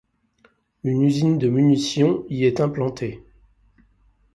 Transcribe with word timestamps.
Une 0.83 1.03
usine 1.03 1.37
de 1.37 1.47
munitions 1.47 2.25
y 2.27 2.45
est 2.45 2.59
implanté. 2.59 3.23